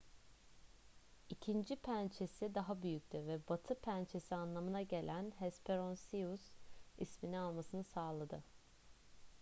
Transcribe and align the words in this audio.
i̇kinci 1.29 1.75
pençesi 1.75 2.55
daha 2.55 2.81
büyüktü 2.81 3.27
ve 3.27 3.39
batı 3.49 3.75
pençesi 3.75 4.35
anlamına 4.35 4.81
gelen 4.81 5.33
hesperonychus 5.39 6.41
ismini 6.97 7.39
almasını 7.39 7.83
sağladı 7.83 8.43